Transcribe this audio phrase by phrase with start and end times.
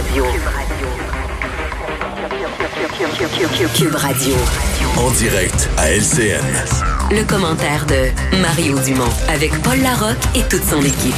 [0.00, 0.24] Radio.
[3.74, 4.34] Cube Radio.
[4.96, 6.40] En direct à LCN.
[7.10, 11.14] Le commentaire de Mario Dumont avec Paul Larocque et toute son équipe.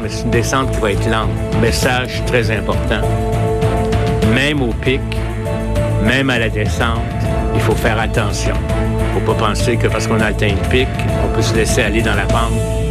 [0.00, 1.30] mais c'est une descente qui va être lente.
[1.60, 3.00] Message très important.
[4.32, 5.00] Même au pic,
[6.04, 7.00] même à la descente,
[7.56, 8.54] il faut faire attention.
[8.54, 10.88] Il ne faut pas penser que parce qu'on a atteint le pic,
[11.24, 12.85] on peut se laisser aller dans la pente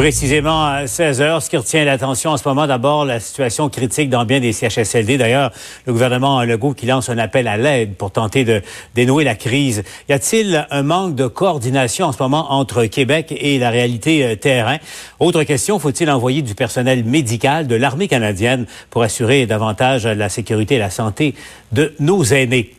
[0.00, 4.08] Précisément à 16 heures, ce qui retient l'attention en ce moment, d'abord la situation critique
[4.08, 5.18] dans bien des CHSLD.
[5.18, 5.52] D'ailleurs,
[5.84, 8.62] le gouvernement Legault qui lance un appel à l'aide pour tenter de
[8.94, 9.82] dénouer la crise.
[10.08, 14.36] Y a-t-il un manque de coordination en ce moment entre Québec et la réalité euh,
[14.36, 14.78] terrain?
[15.18, 20.76] Autre question, faut-il envoyer du personnel médical de l'armée canadienne pour assurer davantage la sécurité
[20.76, 21.34] et la santé
[21.72, 22.72] de nos aînés?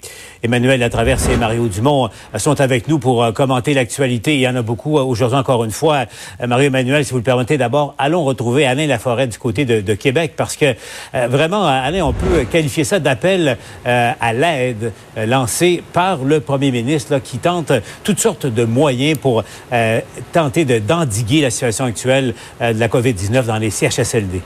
[0.43, 4.35] Emmanuel Latraverse et Mario Dumont euh, sont avec nous pour euh, commenter l'actualité.
[4.35, 6.05] Il y en a beaucoup euh, aujourd'hui encore une fois.
[6.45, 10.33] Mario Emmanuel, si vous le permettez, d'abord, allons retrouver Alain Laforêt du côté de, Québec
[10.35, 10.75] parce que
[11.13, 17.37] vraiment, Alain, on peut qualifier ça d'appel à l'aide lancé par le premier ministre qui
[17.37, 17.71] tente
[18.03, 19.43] toutes sortes de moyens pour
[20.31, 24.41] tenter d'endiguer la situation actuelle de la COVID-19 dans les CHSLD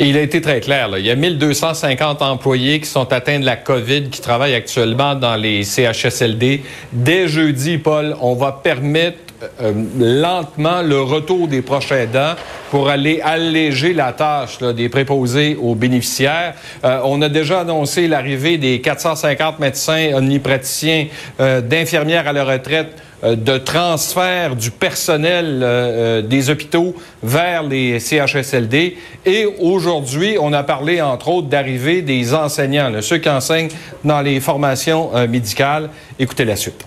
[0.00, 0.90] il a été très clair.
[0.98, 5.36] Il y a 1250 employés qui sont atteints de la COVID, qui travaillent actuellement dans
[5.36, 6.62] les CHSLD.
[6.92, 9.18] Dès jeudi, Paul, on va permettre
[9.60, 12.34] euh, lentement le retour des prochains aidants
[12.70, 16.54] pour aller alléger la tâche des préposés aux bénéficiaires.
[16.84, 21.06] Euh, on a déjà annoncé l'arrivée des 450 médecins omnipraticiens,
[21.40, 27.98] euh, d'infirmières à la retraite de transfert du personnel euh, euh, des hôpitaux vers les
[27.98, 28.96] CHSLD.
[29.24, 33.70] Et aujourd'hui, on a parlé, entre autres, d'arrivée des enseignants, ceux qui enseignent
[34.04, 35.90] dans les formations médicales.
[36.18, 36.86] Écoutez la suite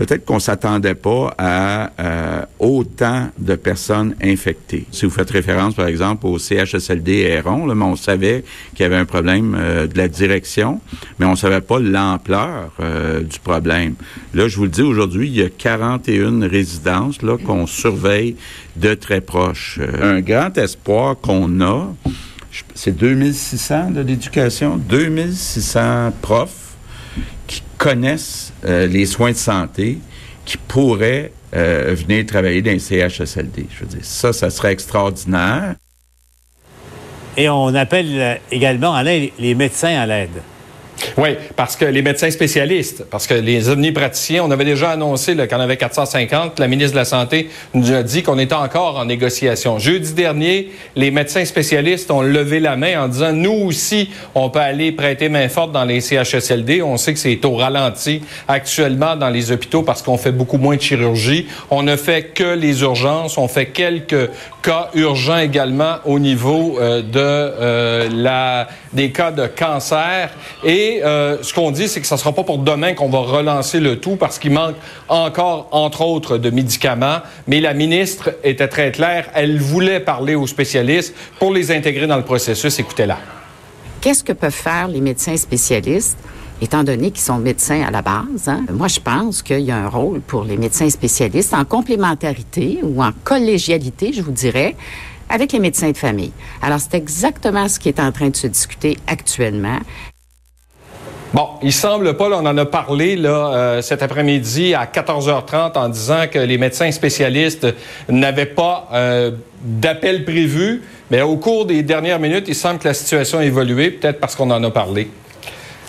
[0.00, 4.86] peut-être qu'on s'attendait pas à euh, autant de personnes infectées.
[4.90, 8.42] Si vous faites référence, par exemple, au CHSLD Héron, là, on savait
[8.74, 10.80] qu'il y avait un problème euh, de la direction,
[11.18, 13.94] mais on savait pas l'ampleur euh, du problème.
[14.32, 18.36] Là, je vous le dis, aujourd'hui, il y a 41 résidences là qu'on surveille
[18.76, 19.80] de très proche.
[20.00, 21.94] un grand espoir qu'on a,
[22.74, 26.69] c'est 2600 de l'éducation, 2600 profs
[27.78, 29.98] connaissent euh, les soins de santé
[30.44, 33.66] qui pourraient euh, venir travailler dans les CHSLD.
[33.70, 35.74] Je veux dire, ça, ça serait extraordinaire.
[37.36, 40.42] Et on appelle également à les médecins à l'aide.
[41.20, 45.60] Oui, parce que les médecins spécialistes, parce que les omnipraticiens, on avait déjà annoncé qu'on
[45.60, 46.58] avait 450.
[46.58, 49.78] La ministre de la Santé nous a dit qu'on était encore en négociation.
[49.78, 54.60] Jeudi dernier, les médecins spécialistes ont levé la main en disant, nous aussi, on peut
[54.60, 56.80] aller prêter main forte dans les CHSLD.
[56.80, 60.76] On sait que c'est au ralenti actuellement dans les hôpitaux parce qu'on fait beaucoup moins
[60.76, 61.46] de chirurgie.
[61.70, 63.36] On ne fait que les urgences.
[63.36, 64.30] On fait quelques
[64.62, 70.30] cas urgents également au niveau euh, de euh, la des cas de cancer
[70.64, 73.08] et et euh, ce qu'on dit, c'est que ce ne sera pas pour demain qu'on
[73.08, 74.76] va relancer le tout parce qu'il manque
[75.08, 77.18] encore, entre autres, de médicaments.
[77.48, 79.28] Mais la ministre était très claire.
[79.34, 82.78] Elle voulait parler aux spécialistes pour les intégrer dans le processus.
[82.78, 83.18] Écoutez-la.
[84.00, 86.18] Qu'est-ce que peuvent faire les médecins spécialistes?
[86.62, 88.66] étant donné qu'ils sont médecins à la base, hein?
[88.70, 93.02] moi je pense qu'il y a un rôle pour les médecins spécialistes en complémentarité ou
[93.02, 94.76] en collégialité, je vous dirais,
[95.30, 96.32] avec les médecins de famille.
[96.60, 99.78] Alors c'est exactement ce qui est en train de se discuter actuellement.
[101.32, 105.88] Bon, il semble pas, on en a parlé là, euh, cet après-midi à 14h30 en
[105.88, 107.68] disant que les médecins spécialistes
[108.08, 109.30] n'avaient pas euh,
[109.62, 113.92] d'appel prévu, mais au cours des dernières minutes, il semble que la situation a évolué,
[113.92, 115.08] peut-être parce qu'on en a parlé.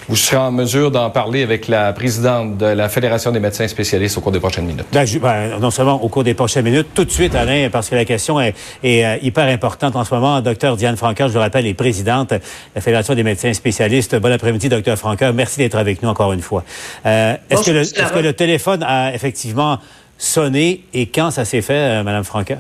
[0.08, 4.18] Vous serez en mesure d'en parler avec la présidente de la Fédération des médecins spécialistes
[4.18, 4.86] au cours des prochaines minutes.
[4.92, 7.96] Ben, ben, non seulement au cours des prochaines minutes, tout de suite, Alain, parce que
[7.96, 8.54] la question est,
[8.84, 10.42] euh, hyper importante en ce moment.
[10.42, 12.40] Docteur Diane Franca, je le rappelle, est présidente de
[12.76, 14.16] la Fédération des médecins spécialistes.
[14.16, 15.32] Bon après-midi, docteur Franca.
[15.32, 16.64] Merci d'être avec nous encore une fois.
[17.06, 19.80] Euh, est-ce que, le téléphone a effectivement
[20.18, 22.58] sonné et quand ça s'est fait, euh, Madame Franca?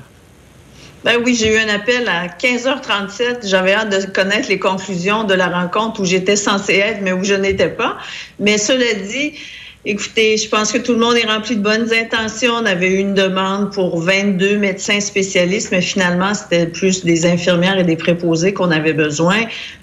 [1.03, 3.47] Ben oui, j'ai eu un appel à 15h37.
[3.47, 7.23] J'avais hâte de connaître les conclusions de la rencontre où j'étais censée être, mais où
[7.23, 7.97] je n'étais pas.
[8.39, 9.33] Mais cela dit,
[9.83, 12.53] Écoutez, je pense que tout le monde est rempli de bonnes intentions.
[12.53, 17.79] On avait eu une demande pour 22 médecins spécialistes, mais finalement, c'était plus des infirmières
[17.79, 19.37] et des préposés qu'on avait besoin.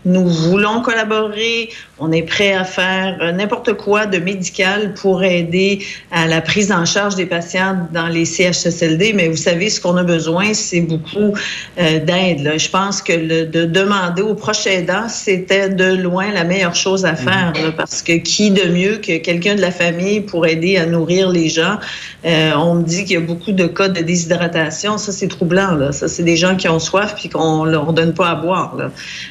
[0.05, 1.71] Nous voulons collaborer.
[1.99, 5.81] On est prêt à faire n'importe quoi de médical pour aider
[6.13, 9.15] à la prise en charge des patients dans les CHSLD.
[9.15, 11.35] Mais vous savez, ce qu'on a besoin, c'est beaucoup
[11.81, 12.53] euh, d'aide.
[12.57, 17.05] Je pense que le, de demander aux prochains aidants, c'était de loin la meilleure chose
[17.05, 19.88] à faire, parce que qui de mieux que quelqu'un de la famille
[20.21, 21.79] pour aider à nourrir les gens.
[22.25, 24.99] Euh, on me dit qu'il y a beaucoup de cas de déshydratation.
[24.99, 25.93] Ça, c'est troublant.
[25.93, 28.77] Ça, c'est des gens qui ont soif puis qu'on leur donne pas à boire.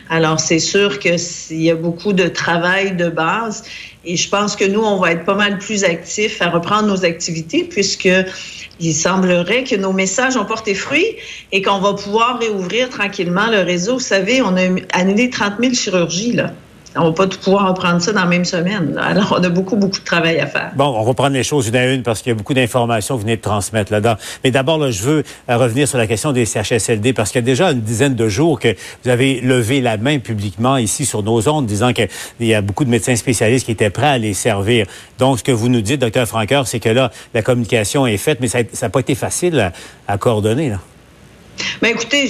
[0.09, 1.17] Alors, c'est sûr qu'il
[1.51, 3.63] y a beaucoup de travail de base.
[4.05, 7.03] Et je pense que nous, on va être pas mal plus actifs à reprendre nos
[7.03, 8.09] activités puisque
[8.79, 11.15] il semblerait que nos messages ont porté fruit
[11.51, 13.95] et qu'on va pouvoir réouvrir tranquillement le réseau.
[13.95, 14.61] Vous savez, on a
[14.93, 16.53] annulé 30 000 chirurgies, là.
[16.95, 18.97] On va pas tout pouvoir reprendre ça dans la même semaine.
[18.99, 20.71] Alors, on a beaucoup, beaucoup de travail à faire.
[20.75, 23.15] Bon, on va prendre les choses une à une parce qu'il y a beaucoup d'informations
[23.15, 24.15] que vous venez de transmettre là-dedans.
[24.43, 27.45] Mais d'abord, je veux euh, revenir sur la question des CHSLD parce qu'il y a
[27.45, 31.47] déjà une dizaine de jours que vous avez levé la main publiquement ici sur nos
[31.47, 32.07] ondes disant qu'il
[32.39, 34.87] y a beaucoup de médecins spécialistes qui étaient prêts à les servir.
[35.19, 38.39] Donc, ce que vous nous dites, docteur Franqueur, c'est que là, la communication est faite,
[38.41, 39.73] mais ça n'a pas été facile à,
[40.07, 40.69] à coordonner.
[40.69, 40.79] Là.
[41.81, 42.27] Bien, écoutez,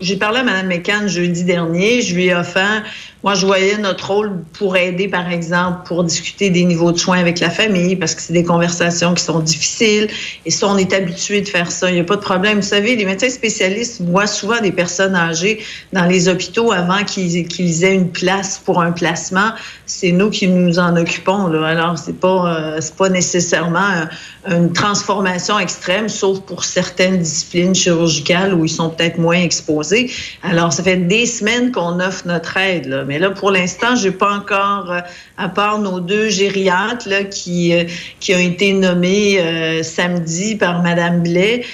[0.00, 2.02] j'ai parlé à Mme McCann jeudi dernier.
[2.02, 2.82] Je lui ai offert
[3.22, 7.18] moi, je voyais notre rôle pour aider, par exemple, pour discuter des niveaux de soins
[7.18, 10.08] avec la famille, parce que c'est des conversations qui sont difficiles.
[10.46, 12.60] Et si on est habitué de faire ça, il n'y a pas de problème.
[12.60, 15.60] Vous savez, les médecins spécialistes voient souvent des personnes âgées
[15.92, 19.50] dans les hôpitaux avant qu'ils aient une place pour un placement.
[19.84, 21.48] C'est nous qui nous en occupons.
[21.48, 21.66] Là.
[21.66, 24.06] Alors, c'est pas euh, c'est pas nécessairement
[24.48, 30.10] une transformation extrême, sauf pour certaines disciplines chirurgicales où ils sont peut-être moins exposés.
[30.42, 32.86] Alors, ça fait des semaines qu'on offre notre aide.
[32.86, 33.04] Là.
[33.10, 35.00] Mais là, pour l'instant, j'ai pas encore, euh,
[35.36, 37.82] à part nos deux gériatres là, qui, euh,
[38.20, 41.64] qui ont été nommés euh, samedi par Madame Blais,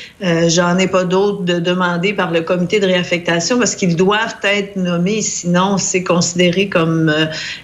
[0.49, 4.77] j'en ai pas d'autres de demander par le comité de réaffectation parce qu'ils doivent être
[4.77, 7.15] nommés, sinon c'est considéré comme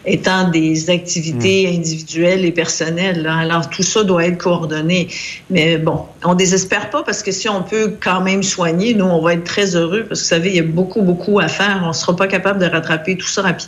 [0.04, 1.76] étant des activités hmm.
[1.76, 3.26] individuelles et personnelles.
[3.26, 5.08] Alors tout ça doit être coordonné.
[5.48, 9.22] Mais bon, on désespère pas parce que si on peut quand même soigner, nous on
[9.22, 11.84] va être très heureux parce que vous savez, il y a beaucoup beaucoup à faire.
[11.86, 13.61] On sera pas capable de rattraper tout ça rapidement.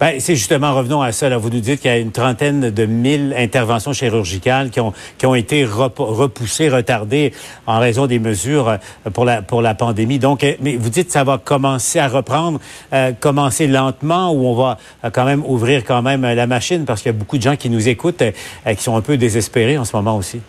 [0.00, 1.28] Ben, c'est justement, revenons à ça.
[1.28, 1.36] Là.
[1.36, 5.26] Vous nous dites qu'il y a une trentaine de mille interventions chirurgicales qui ont, qui
[5.26, 7.32] ont été repoussées, retardées
[7.66, 8.76] en raison des mesures euh,
[9.12, 10.18] pour la, pour la pandémie.
[10.18, 12.60] Donc, euh, mais vous dites que ça va commencer à reprendre,
[12.92, 14.78] euh, commencer lentement ou on va
[15.12, 16.84] quand même ouvrir quand même la machine?
[16.84, 19.16] Parce qu'il y a beaucoup de gens qui nous écoutent et qui sont un peu
[19.16, 20.40] désespérés en ce moment aussi.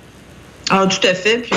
[0.70, 1.40] Ah, tout à fait.
[1.40, 1.54] Puis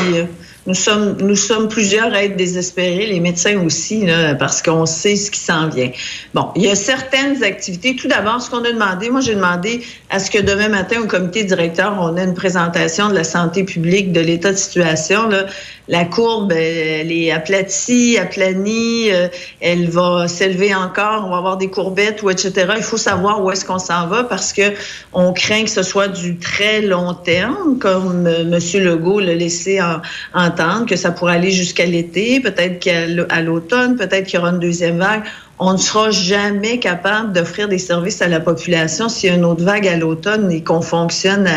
[0.68, 5.16] nous sommes, nous sommes plusieurs à être désespérés, les médecins aussi, là, parce qu'on sait
[5.16, 5.90] ce qui s'en vient.
[6.34, 7.96] Bon, il y a certaines activités.
[7.96, 9.80] Tout d'abord, ce qu'on a demandé, moi j'ai demandé
[10.10, 13.64] à ce que demain matin au comité directeur, on ait une présentation de la santé
[13.64, 15.26] publique, de l'état de situation.
[15.30, 15.46] Là.
[15.88, 19.28] La courbe, elle est aplatie, aplanie, euh,
[19.62, 22.74] elle va s'élever encore, on va avoir des courbettes ou etc.
[22.76, 24.74] Il faut savoir où est-ce qu'on s'en va parce que
[25.14, 28.84] on craint que ce soit du très long terme, comme euh, M.
[28.84, 30.02] Legault l'a laissé en,
[30.34, 30.50] en
[30.86, 34.98] que ça pourrait aller jusqu'à l'été, peut-être qu'à l'automne, peut-être qu'il y aura une deuxième
[34.98, 35.22] vague.
[35.60, 39.44] On ne sera jamais capable d'offrir des services à la population s'il y a une
[39.44, 41.48] autre vague à l'automne et qu'on fonctionne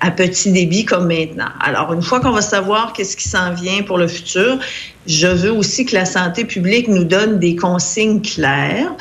[0.00, 1.48] à, petit débit comme maintenant.
[1.60, 4.58] Alors, une fois qu'on va savoir qu'est-ce qui s'en vient pour le futur,
[5.06, 8.92] je veux aussi que la santé publique nous donne des consignes claires.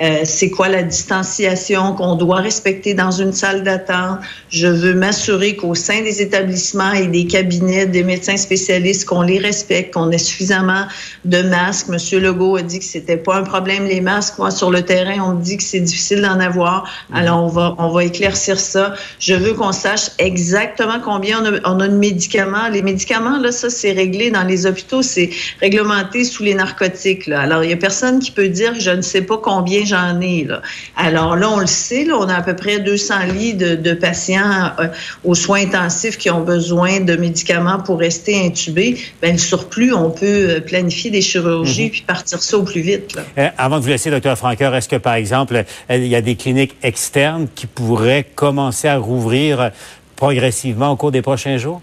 [0.00, 4.18] Euh, c'est quoi la distanciation qu'on doit respecter dans une salle d'attente?
[4.50, 9.38] Je veux m'assurer qu'au sein des établissements et des cabinets des médecins spécialistes, qu'on les
[9.38, 10.84] respecte, qu'on ait suffisamment
[11.24, 11.88] de masques.
[11.88, 14.38] Monsieur Legault a dit que c'était pas un problème les masques.
[14.38, 16.84] Moi, sur le terrain, on me dit que c'est difficile d'en avoir.
[17.10, 17.16] Mhm.
[17.16, 18.94] Alors, on va, on va éclaircir ça.
[19.18, 22.68] Je veux qu'on sache exactement combien on a, on a de médicaments.
[22.68, 25.02] Les médicaments, là, ça, c'est réglé dans les hôpitaux.
[25.02, 27.26] C'est réglementé sous les narcotiques.
[27.26, 27.40] Là.
[27.40, 30.44] Alors, il y a personne qui peut dire je ne sais pas combien j'en ai.
[30.44, 30.62] Là.
[30.96, 33.92] Alors là, on le sait, là, on a à peu près 200 lits de, de
[33.94, 34.88] patients euh,
[35.24, 38.96] aux soins intensifs qui ont besoin de médicaments pour rester intubés.
[39.20, 41.90] Bien, le surplus, on peut euh, planifier des chirurgies mhm.
[41.90, 43.14] puis partir ça au plus vite.
[43.14, 43.22] Là.
[43.38, 46.76] Euh, avant vous laisser, docteur Franqueur, est-ce que, par exemple, il y a des cliniques
[46.82, 49.70] externes qui pourraient commencer à rouvrir
[50.16, 51.80] progressivement au cours des prochains jours?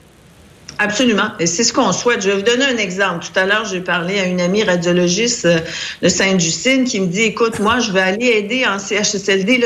[0.82, 1.32] Absolument.
[1.40, 2.22] Et c'est ce qu'on souhaite.
[2.22, 3.26] Je vais vous donner un exemple.
[3.26, 5.60] Tout à l'heure, j'ai parlé à une amie radiologiste euh,
[6.02, 9.62] de Sainte-Justine qui me dit, écoute, moi, je vais aller aider en CHSLD.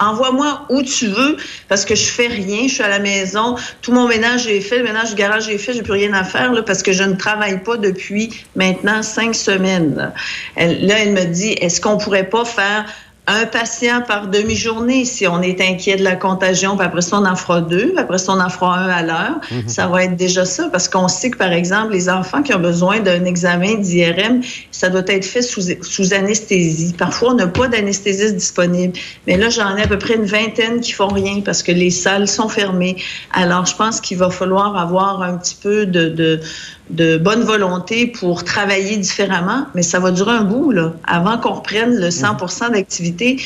[0.00, 1.38] Envoie-moi où tu veux
[1.68, 2.68] parce que je fais rien.
[2.68, 3.56] Je suis à la maison.
[3.80, 4.76] Tout mon ménage est fait.
[4.76, 5.72] Le ménage du garage est fait.
[5.72, 9.34] J'ai plus rien à faire là, parce que je ne travaille pas depuis maintenant cinq
[9.34, 9.94] semaines.
[9.96, 10.12] Là,
[10.56, 12.84] elle, là, elle me dit, est-ce qu'on pourrait pas faire
[13.26, 17.24] un patient par demi-journée si on est inquiet de la contagion, puis après ça, on
[17.24, 19.40] en fera deux, après ça, on en fera un à l'heure.
[19.50, 19.68] Mhm.
[19.68, 22.58] Ça va être déjà ça, parce qu'on sait que, par exemple, les enfants qui ont
[22.60, 26.94] besoin d'un examen d'IRM, ça doit être fait sous, sous anesthésie.
[26.94, 28.94] Parfois, on n'a pas d'anesthésiste disponible.
[29.26, 31.90] Mais là, j'en ai à peu près une vingtaine qui font rien parce que les
[31.90, 32.96] salles sont fermées.
[33.32, 36.40] Alors, je pense qu'il va falloir avoir un petit peu de, de
[36.90, 40.92] de bonne volonté pour travailler différemment, mais ça va durer un bout, là.
[41.04, 43.40] Avant qu'on reprenne le 100% d'activité,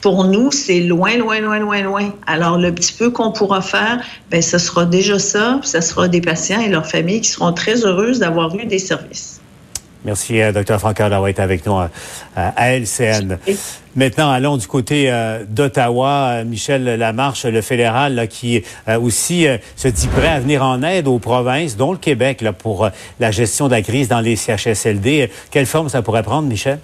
[0.00, 2.12] pour nous, c'est loin, loin, loin, loin, loin.
[2.26, 6.08] Alors, le petit peu qu'on pourra faire, ben, ce sera déjà ça, puis ça sera
[6.08, 9.40] des patients et leurs familles qui seront très heureuses d'avoir eu des services.
[10.04, 10.78] Merci, euh, Dr.
[10.78, 11.88] Franca, d'avoir été avec nous euh,
[12.34, 13.38] à LCN.
[13.96, 16.44] Maintenant, allons du côté euh, d'Ottawa.
[16.44, 18.62] Michel Lamarche, le fédéral, qui
[19.00, 19.46] aussi
[19.76, 22.88] se dit prêt à venir en aide aux provinces, dont le Québec, là, pour
[23.20, 25.30] la gestion de la crise dans les CHSLD.
[25.50, 26.78] Quelle forme ça pourrait prendre, Michel?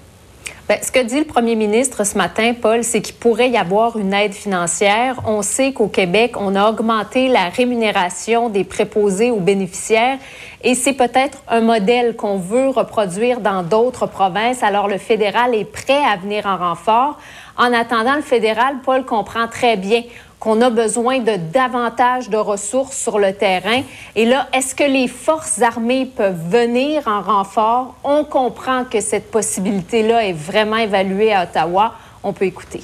[0.71, 3.99] Bien, ce que dit le premier ministre ce matin, Paul, c'est qu'il pourrait y avoir
[3.99, 5.21] une aide financière.
[5.27, 10.19] On sait qu'au Québec, on a augmenté la rémunération des préposés aux bénéficiaires
[10.63, 14.63] et c'est peut-être un modèle qu'on veut reproduire dans d'autres provinces.
[14.63, 17.19] Alors, le fédéral est prêt à venir en renfort.
[17.57, 20.05] En attendant, le fédéral, Paul comprend très bien
[20.41, 23.83] qu'on a besoin de davantage de ressources sur le terrain.
[24.17, 27.95] Et là, est-ce que les forces armées peuvent venir en renfort?
[28.03, 31.93] On comprend que cette possibilité-là est vraiment évaluée à Ottawa.
[32.25, 32.81] On peut écouter.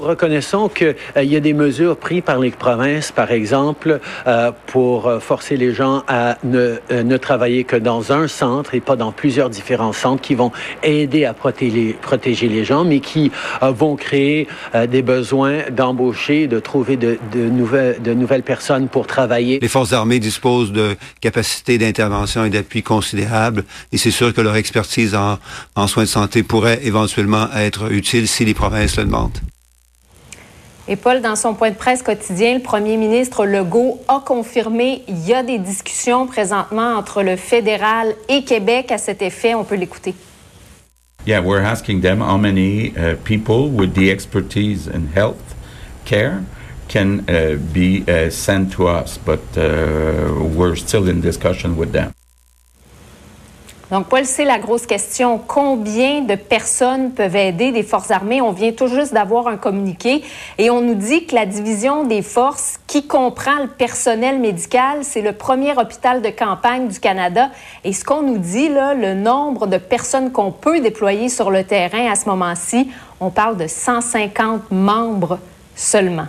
[0.00, 5.06] Reconnaissons qu'il euh, y a des mesures prises par les provinces, par exemple, euh, pour
[5.06, 9.12] euh, forcer les gens à ne, ne, travailler que dans un centre et pas dans
[9.12, 10.52] plusieurs différents centres qui vont
[10.82, 13.30] aider à protéger, les gens, mais qui
[13.60, 14.48] vont créer
[14.88, 19.58] des besoins d'embaucher, de trouver de, de, nouvelles, de nouvelles personnes pour travailler.
[19.60, 24.56] Les forces armées disposent de capacités d'intervention et d'appui considérables et c'est sûr que leur
[24.56, 25.38] expertise en,
[25.76, 29.38] en soins de santé pourrait éventuellement être utile si les provinces le demandent.
[30.92, 35.24] Et Paul, dans son point de presse quotidien, le premier ministre Legault a confirmé qu'il
[35.24, 39.54] y a des discussions présentement entre le fédéral et Québec à cet effet.
[39.54, 40.16] On peut l'écouter.
[41.24, 45.54] Yeah, we're asking them how many uh, people with the expertise in health
[46.04, 46.42] care
[46.88, 52.10] can uh, be uh, sent to us, but uh, we're still in discussion with them.
[53.90, 55.40] Donc, Paul, c'est la grosse question.
[55.44, 58.40] Combien de personnes peuvent aider des forces armées?
[58.40, 60.22] On vient tout juste d'avoir un communiqué
[60.58, 65.22] et on nous dit que la division des forces, qui comprend le personnel médical, c'est
[65.22, 67.50] le premier hôpital de campagne du Canada.
[67.82, 71.64] Et ce qu'on nous dit, là, le nombre de personnes qu'on peut déployer sur le
[71.64, 75.40] terrain à ce moment-ci, on parle de 150 membres
[75.74, 76.26] seulement.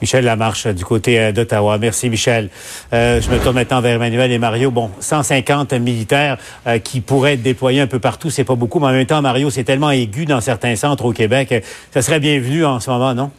[0.00, 1.78] Michel Lamarche du côté euh, d'Ottawa.
[1.78, 2.50] Merci Michel.
[2.92, 4.70] Euh, je me tourne maintenant vers Emmanuel et Mario.
[4.70, 8.86] Bon, 150 militaires euh, qui pourraient être déployés un peu partout, c'est pas beaucoup, mais
[8.86, 11.64] en même temps, Mario, c'est tellement aigu dans certains centres au Québec.
[11.92, 13.30] Ça serait bienvenu en ce moment, non?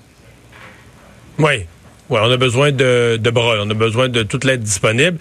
[1.38, 1.66] Oui.
[2.10, 5.20] Oui, on a besoin de, de bras, on a besoin de toute l'aide disponible.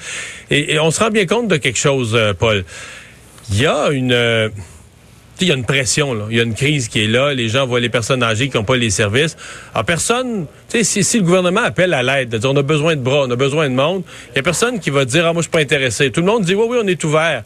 [0.50, 2.64] Et, on se rend bien compte de quelque chose, Paul.
[3.50, 4.50] Il y a une
[5.40, 6.25] il y a une pression, là.
[6.30, 7.35] Il y a une crise qui est là.
[7.35, 9.37] Les gens voient les personnes âgées qui n'ont pas les services.
[9.75, 12.97] Alors, personne, tu sais, si, le gouvernement appelle à l'aide, de dire on a besoin
[12.97, 14.02] de bras, on a besoin de monde,
[14.33, 16.11] il y a personne qui va dire, ah, moi, je suis pas intéressé.
[16.11, 17.42] Tout le monde dit, oui, oui, on est ouvert.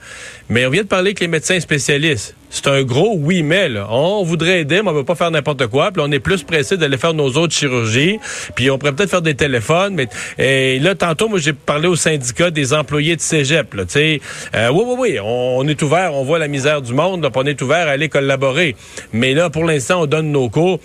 [0.48, 3.86] Mais on vient de parler avec les médecins spécialistes c'est un gros oui mais là.
[3.88, 5.90] On voudrait aider, mais on veut pas faire n'importe quoi.
[5.90, 8.18] Puis on est plus pressé d'aller faire nos autres chirurgies.
[8.54, 9.94] Puis on pourrait peut-être faire des téléphones.
[9.94, 10.06] Mais
[10.38, 13.72] et là tantôt, moi j'ai parlé au syndicat des employés de Cégep.
[13.72, 14.20] Là, sais.
[14.54, 17.22] Euh, oui oui oui, on, est ouvert, on voit la misère du monde.
[17.22, 18.76] Là, on est ouvert à aller collaborer.
[19.14, 20.78] Mais là pour l'instant, on donne nos cours.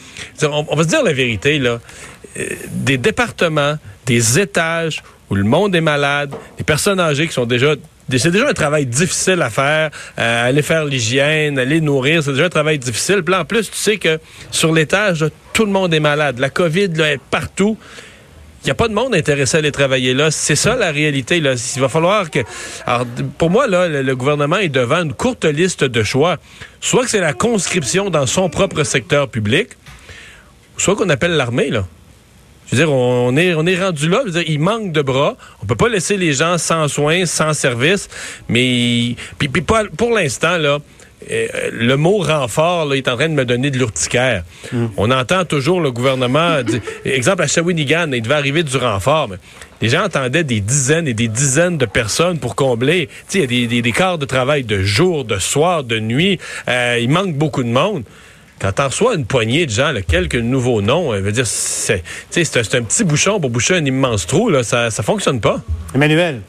[0.43, 1.79] On, on va se dire la vérité là.
[2.39, 7.45] Euh, des départements, des étages où le monde est malade, des personnes âgées qui sont
[7.45, 7.75] déjà
[8.15, 12.45] c'est déjà un travail difficile à faire, euh, aller faire l'hygiène, aller nourrir, c'est déjà
[12.45, 13.23] un travail difficile.
[13.23, 14.19] Puis en plus, tu sais que
[14.51, 16.39] sur l'étage, tout le monde est malade.
[16.39, 17.77] La COVID là, est partout.
[18.63, 20.31] Il n'y a pas de monde intéressé à aller travailler là.
[20.31, 21.39] C'est ça la réalité.
[21.39, 21.53] Là.
[21.75, 22.39] Il va falloir que.
[22.85, 23.05] Alors,
[23.37, 26.37] pour moi, là, le, gouvernement est devant une courte liste de choix.
[26.81, 29.69] Soit que c'est la conscription dans son propre secteur public,
[30.77, 31.85] soit qu'on appelle l'armée, là.
[32.67, 34.21] Je veux dire, on est, on est rendu là.
[34.25, 35.37] Je veux dire, il manque de bras.
[35.63, 38.09] On peut pas laisser les gens sans soins, sans service.
[38.49, 40.79] Mais puis, puis pour l'instant, là,
[41.31, 44.43] euh, le mot renfort là, est en train de me donner de l'urticaire.
[44.71, 44.87] Hmm.
[44.97, 49.37] On entend toujours le gouvernement, dire, exemple à Shawinigan, il devait arriver du renfort, mais
[49.81, 53.09] les gens entendaient des dizaines et des dizaines de personnes pour combler.
[53.33, 56.39] Il y a des, des, des, quarts de travail de jour, de soir, de nuit.
[56.67, 58.03] Euh, il manque beaucoup de monde.
[58.59, 62.75] Quand t'en reçois une poignée de gens, quelques nouveaux noms, euh, veut dire, c'est, c'est
[62.75, 65.61] un, petit bouchon pour boucher un immense trou, là, ça, ça fonctionne pas.
[65.93, 66.41] Emmanuel.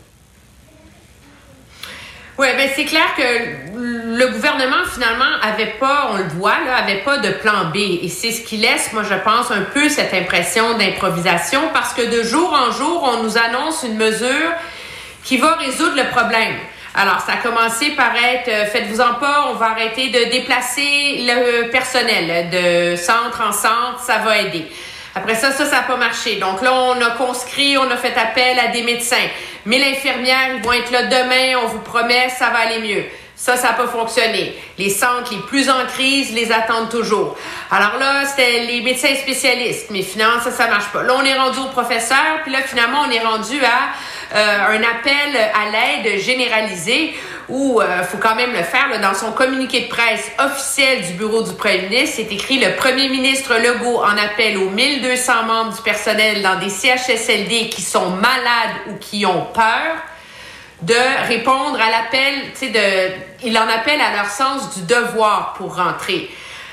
[2.38, 7.03] Oui, ben c'est clair que le gouvernement finalement avait pas, on le voit là, avait
[7.03, 10.15] pas de plan B et c'est ce qui laisse, moi je pense, un peu cette
[10.15, 14.53] impression d'improvisation parce que de jour en jour, on nous annonce une mesure
[15.25, 16.55] qui va résoudre le problème.
[16.95, 21.68] Alors, ça a commencé par être euh, faites-vous-en pas, on va arrêter de déplacer le
[21.71, 24.66] personnel de centre en centre, ça va aider.
[25.14, 26.37] Après ça, ça, ça n'a pas marché.
[26.37, 29.16] Donc là, on a conscrit, on a fait appel à des médecins.
[29.66, 33.04] Mais l'infirmière, ils vont être là demain, on vous promet, ça va aller mieux.
[33.40, 34.61] Ça, ça n'a pas fonctionné.
[34.78, 37.37] Les centres les plus en crise les attendent toujours.
[37.71, 41.04] Alors là, c'était les médecins spécialistes, mais finalement, ça, ça marche pas.
[41.04, 44.83] Là, on est rendu au professeur, puis là, finalement, on est rendu à euh, un
[44.83, 47.14] appel à l'aide généralisée
[47.49, 49.00] où il euh, faut quand même le faire.
[49.00, 53.09] dans son communiqué de presse officiel du bureau du premier ministre, c'est écrit le premier
[53.09, 58.75] ministre Legault en appelle aux 1200 membres du personnel dans des CHSLD qui sont malades
[58.88, 59.95] ou qui ont peur
[60.82, 65.54] de répondre à l'appel, tu sais, de, il en appelle à leur sens du devoir
[65.54, 66.30] pour rentrer.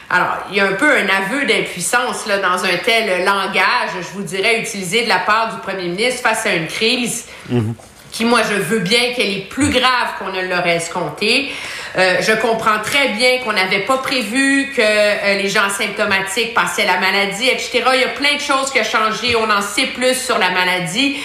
[0.10, 4.08] Alors, il y a un peu un aveu d'impuissance là dans un tel langage, je
[4.14, 7.26] vous dirais, utilisé de la part du premier ministre face à une crise.
[7.50, 7.76] Mhm.
[8.12, 11.52] qui, moi, je veux bien qu'elle est plus grave qu'on ne l'aurait escompté.
[11.98, 16.86] Euh, je comprends très bien qu'on n'avait pas prévu que euh, les gens symptomatiques passaient
[16.86, 17.84] la maladie, etc.
[17.94, 19.36] Il y a plein de choses qui ont changé.
[19.36, 21.18] On en sait plus sur la maladie.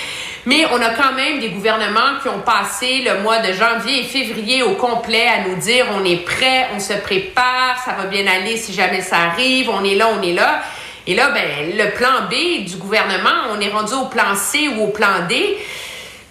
[0.47, 4.04] Mais on a quand même des gouvernements qui ont passé le mois de janvier et
[4.04, 8.26] février au complet à nous dire on est prêt, on se prépare, ça va bien
[8.26, 10.62] aller si jamais ça arrive, on est là, on est là.
[11.06, 14.85] Et là, ben, le plan B du gouvernement, on est rendu au plan C ou
[14.85, 15.59] au plan D.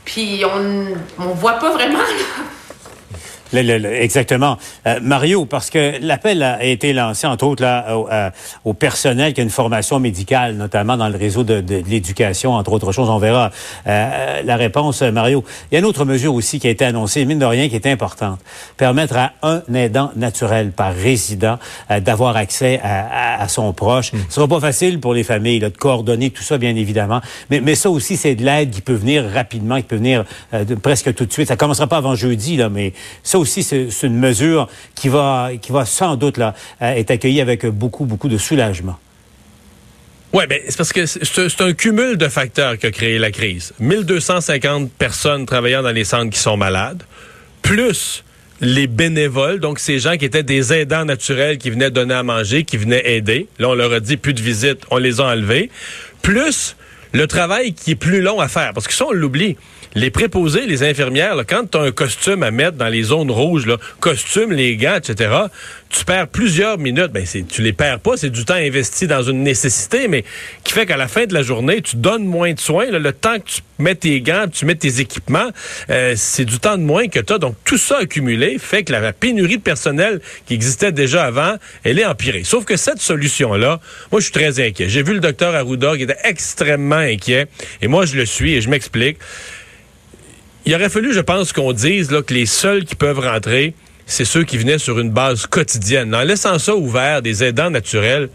[0.05, 1.99] Puis on ne voit pas vraiment
[3.53, 4.57] exactement.
[4.87, 8.07] Euh, Mario, parce que l'appel a été lancé, entre autres, là, au,
[8.65, 12.71] au, personnel qui a une formation médicale, notamment dans le réseau de, de, l'éducation, entre
[12.71, 13.09] autres choses.
[13.09, 13.51] On verra
[13.87, 15.43] euh, la réponse, Mario.
[15.71, 17.75] Il y a une autre mesure aussi qui a été annoncée, mine de rien, qui
[17.75, 18.39] est importante.
[18.77, 21.57] Permettre à un aidant naturel par résident
[21.91, 24.13] euh, d'avoir accès à, à, son proche.
[24.13, 24.17] Mm.
[24.29, 27.21] Ce sera pas facile pour les familles là, de coordonner tout ça, bien évidemment.
[27.49, 30.75] Mais, mais ça aussi, c'est de l'aide qui peut venir rapidement, qui peut venir de,
[30.75, 31.47] presque tout de suite.
[31.47, 35.71] Ça commencera pas avant jeudi, là, mais ça aussi, c'est une mesure qui va, qui
[35.71, 38.97] va sans doute là, euh, être accueillie avec beaucoup, beaucoup de soulagement.
[40.31, 43.73] Oui, ben, c'est parce que c'est un cumul de facteurs qui a créé la crise.
[43.79, 47.01] 1250 personnes travaillant dans les centres qui sont malades,
[47.63, 48.23] plus
[48.61, 52.63] les bénévoles, donc ces gens qui étaient des aidants naturels qui venaient donner à manger,
[52.63, 53.47] qui venaient aider.
[53.57, 55.71] Là, on leur a dit plus de visites, on les a enlevés.
[56.21, 56.75] Plus
[57.13, 58.73] le travail qui est plus long à faire.
[58.73, 59.57] Parce que ça, on l'oublie
[59.95, 63.77] les préposés, les infirmières, quand tu un costume à mettre dans les zones rouges, là,
[63.99, 65.31] costume, les gants, etc.,
[65.89, 67.11] tu perds plusieurs minutes.
[67.11, 70.23] Ben, tu les perds pas, c'est du temps investi dans une nécessité, mais
[70.63, 72.85] qui fait qu'à la fin de la journée, tu donnes moins de soins.
[72.91, 75.49] le temps que tu mets tes gants, tu mets tes équipements,
[75.89, 77.39] euh, c'est du temps de moins que tu as.
[77.39, 81.97] Donc, tout ça accumulé fait que la pénurie de personnel qui existait déjà avant, elle
[81.97, 82.43] est empirée.
[82.43, 83.79] Sauf que cette solution-là,
[84.11, 84.89] moi, je suis très inquiet.
[84.89, 87.47] J'ai vu le docteur Arruda qui était extrêmement inquiet,
[87.81, 89.17] et moi, je le suis, et je m'explique.
[90.65, 93.73] Il aurait fallu, je pense, qu'on dise que les seuls qui peuvent rentrer,
[94.05, 96.13] c'est ceux qui venaient sur une base quotidienne.
[96.13, 98.29] En laissant ça ouvert, des aidants naturels,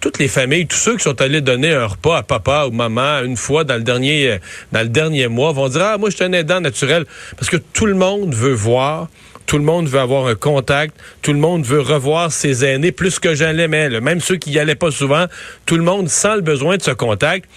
[0.00, 3.22] toutes les familles, tous ceux qui sont allés donner un repas à papa ou maman
[3.22, 4.38] une fois dans le dernier,
[4.72, 7.04] dernier mois vont dire, ah, moi, je suis un aidant naturel.
[7.36, 9.08] Parce que tout le monde veut voir,
[9.46, 13.18] tout le monde veut avoir un contact, tout le monde veut revoir ses aînés plus
[13.18, 15.26] que j'allais, mais même ceux qui y allaient pas souvent,
[15.66, 17.48] tout le monde sent le besoin de ce contact.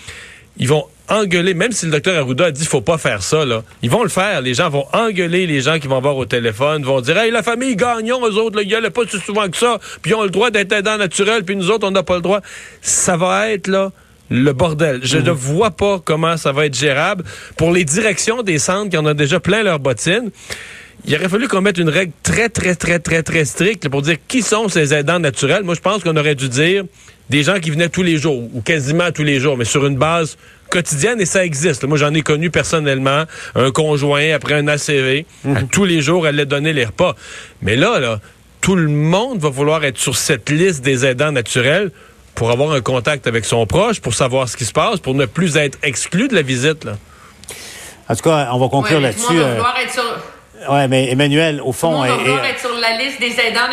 [0.58, 3.46] Ils vont engueuler, même si le docteur Arruda a dit qu'il faut pas faire ça,
[3.46, 4.42] là, ils vont le faire.
[4.42, 7.44] Les gens vont engueuler les gens qui vont voir au téléphone, vont dire Hey, la
[7.44, 10.30] famille gagnons, eux autres, là, ils pas si souvent que ça, puis ils ont le
[10.30, 12.42] droit d'être aidants naturels, puis nous autres, on n'a pas le droit.
[12.82, 13.92] Ça va être là
[14.30, 15.02] le bordel.
[15.04, 15.26] Je mhm.
[15.26, 17.24] ne vois pas comment ça va être gérable.
[17.58, 20.32] Pour les directions des centres qui en ont déjà plein leurs bottines,
[21.06, 24.18] il aurait fallu qu'on mette une règle très, très, très, très, très stricte pour dire
[24.28, 25.64] qui sont ces aidants naturels.
[25.64, 26.86] Moi, je pense qu'on aurait dû dire
[27.30, 29.98] des gens qui venaient tous les jours, ou quasiment tous les jours, mais sur une
[29.98, 30.38] base
[30.74, 31.84] quotidienne et ça existe.
[31.84, 35.26] Moi, j'en ai connu personnellement un conjoint après un ACV.
[35.44, 35.68] Mhm.
[35.72, 37.16] tous les jours, elle allait donner les repas.
[37.62, 38.20] Mais là, là,
[38.60, 41.92] tout le monde va vouloir être sur cette liste des aidants naturels
[42.34, 45.26] pour avoir un contact avec son proche, pour savoir ce qui se passe, pour ne
[45.26, 46.84] plus être exclu de la visite.
[46.84, 46.98] Là.
[48.10, 49.38] En tout cas, on va conclure là-dessus.
[49.38, 49.62] Euh...
[49.92, 50.04] Sur...
[50.70, 51.94] Oui, mais Emmanuel, au fond...
[51.94, 53.70] on va être sur la liste des aidants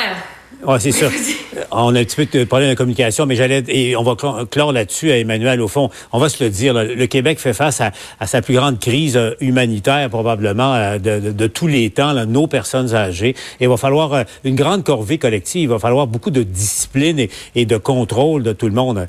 [0.66, 1.06] oui, c'est ça.
[1.70, 4.72] on a un petit peu de problème de communication, mais j'allais et on va clore
[4.72, 5.60] là-dessus à Emmanuel.
[5.60, 7.92] Au fond, on va se le dire, le Québec fait face à,
[8.26, 13.30] sa plus grande crise euh, humanitaire probablement euh, de, tous les temps, nos personnes âgées.
[13.60, 15.62] Et il va falloir euh, une grande corvée collective.
[15.62, 19.06] Il va falloir beaucoup de discipline et, de contrôle de tout le monde.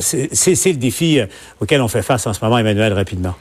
[0.00, 1.20] c'est le défi
[1.60, 3.34] auquel on fait face en ce moment, Emmanuel, rapidement.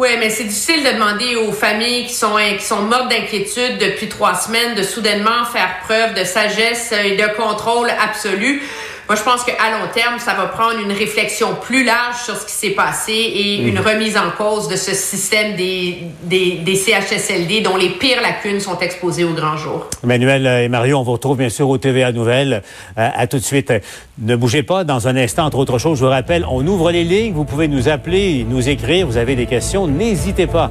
[0.00, 4.08] Oui, mais c'est difficile de demander aux familles qui sont, qui sont mortes d'inquiétude depuis
[4.08, 8.62] trois semaines de soudainement faire preuve de sagesse et de contrôle absolu.
[9.10, 12.46] Moi, je pense qu'à long terme, ça va prendre une réflexion plus large sur ce
[12.46, 13.84] qui s'est passé et une Mhm.
[13.84, 18.78] remise en cause de ce système des, des, des CHSLD dont les pires lacunes sont
[18.78, 19.88] exposées au grand jour.
[20.04, 22.62] Emmanuel et Mario, on vous retrouve bien sûr au TVA Nouvelles.
[22.98, 23.72] Euh, à tout de suite.
[24.20, 24.84] Ne bougez pas.
[24.84, 27.32] Dans un instant, entre autres choses, je vous rappelle, on ouvre les lignes.
[27.32, 29.08] Vous pouvez nous appeler, nous écrire.
[29.08, 29.88] Vous avez des questions.
[29.88, 30.70] N'hésitez pas.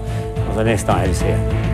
[0.56, 1.69] Dans un instant, à LCN.